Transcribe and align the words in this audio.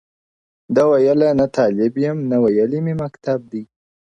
ده 0.75 0.83
ویله 0.91 1.29
نه 1.39 1.47
طالب 1.55 1.93
یم 2.05 2.17
نه 2.31 2.37
ویلی 2.43 2.79
مي 2.85 2.93
مکتب 3.01 3.39
دی, 3.51 3.61